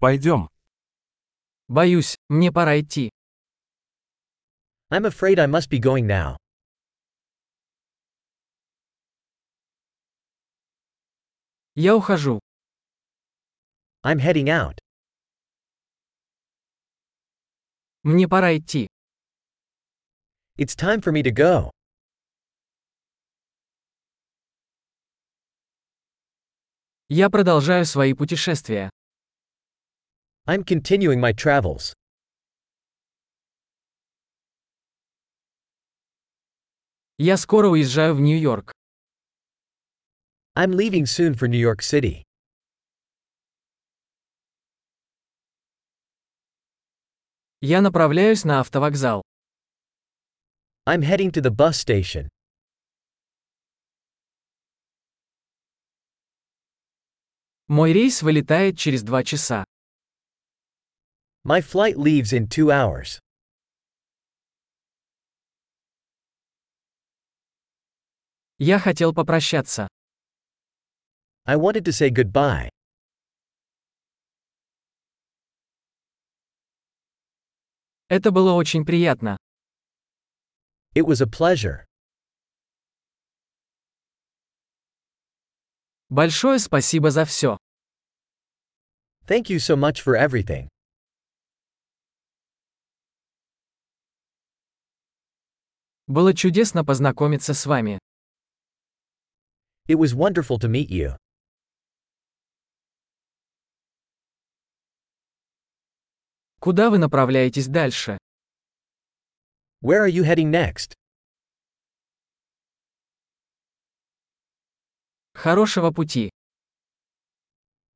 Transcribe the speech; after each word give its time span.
Пойдем. 0.00 0.48
Боюсь, 1.66 2.16
мне 2.28 2.52
пора 2.52 2.78
идти. 2.80 3.10
I'm 4.90 5.04
afraid 5.04 5.40
I 5.40 5.46
must 5.46 5.68
be 5.68 5.80
going 5.80 6.06
now. 6.06 6.36
Я 11.74 11.96
ухожу. 11.96 12.38
I'm 14.04 14.20
heading 14.20 14.48
out. 14.48 14.78
Мне 18.04 18.28
пора 18.28 18.56
идти. 18.56 18.86
It's 20.56 20.76
time 20.76 21.00
for 21.00 21.12
me 21.12 21.22
to 21.24 21.32
go. 21.32 21.70
Я 27.08 27.30
продолжаю 27.30 27.84
свои 27.84 28.14
путешествия. 28.14 28.90
I'm 30.50 30.64
continuing 30.64 31.20
my 31.20 31.34
travels. 31.34 31.92
Я 37.18 37.36
скоро 37.36 37.68
уезжаю 37.68 38.14
в 38.14 38.20
Нью-Йорк. 38.20 38.72
I'm 40.56 40.72
leaving 40.72 41.04
soon 41.04 41.34
for 41.34 41.48
New 41.48 41.60
York 41.60 41.82
City. 41.82 42.22
Я 47.60 47.82
направляюсь 47.82 48.44
на 48.44 48.60
автовокзал. 48.60 49.20
I'm 50.86 51.02
heading 51.02 51.30
to 51.32 51.42
the 51.42 51.50
bus 51.50 51.76
station. 51.76 52.30
Мой 57.66 57.92
рейс 57.92 58.22
вылетает 58.22 58.78
через 58.78 59.02
два 59.02 59.22
часа. 59.22 59.66
My 61.47 61.61
flight 61.61 61.97
leaves 61.97 62.31
in 62.31 62.47
two 62.47 62.71
hours. 62.71 63.19
Я 68.59 68.79
хотел 68.79 69.13
попрощаться. 69.13 69.87
I 71.45 71.57
wanted 71.57 71.83
to 71.85 71.91
say 71.91 72.09
goodbye. 72.09 72.69
Это 78.09 78.31
было 78.31 78.53
очень 78.53 78.85
приятно. 78.85 79.37
It 80.95 81.05
was 81.05 81.19
a 81.19 81.25
pleasure. 81.25 81.83
Большое 86.09 86.59
спасибо 86.59 87.09
за 87.09 87.25
все. 87.25 87.57
Thank 89.25 89.49
you 89.49 89.57
so 89.59 89.75
much 89.75 89.99
for 90.01 90.15
everything. 90.15 90.69
Было 96.08 96.32
чудесно 96.32 96.86
познакомиться 96.86 97.52
с 97.52 97.66
вами. 97.66 97.98
It 99.86 99.96
was 99.98 100.14
wonderful 100.14 100.58
to 100.58 100.66
meet 100.66 100.88
you. 100.88 101.18
Куда 106.60 106.88
вы 106.88 106.96
направляетесь 106.96 107.66
дальше? 107.66 108.16
Where 109.82 110.02
are 110.02 110.08
you 110.08 110.24
heading 110.24 110.50
next? 110.50 110.94
Хорошего 115.34 115.90
пути. 115.90 116.30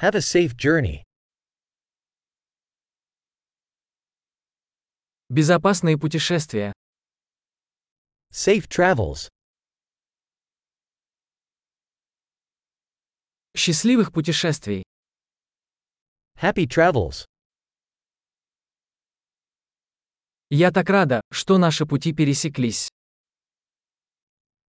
Have 0.00 0.14
a 0.14 0.20
safe 0.20 0.54
journey. 0.54 1.02
Безопасные 5.28 5.98
путешествия. 5.98 6.72
Safe 8.31 8.67
travels. 8.67 9.29
Счастливых 13.55 14.11
путешествий. 14.13 14.83
Happy 16.41 16.65
travels. 16.65 17.25
Я 20.49 20.71
так 20.71 20.89
рада, 20.89 21.21
что 21.31 21.57
наши 21.57 21.85
пути 21.85 22.13
пересеклись. 22.13 22.89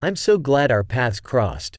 I'm 0.00 0.14
so 0.14 0.38
glad 0.38 0.70
our 0.70 0.84
paths 0.84 1.20
crossed. 1.20 1.76